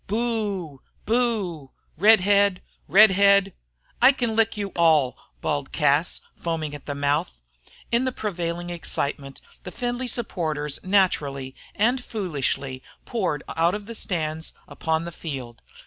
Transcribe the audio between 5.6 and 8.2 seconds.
Cas, foaming at the mouth. In the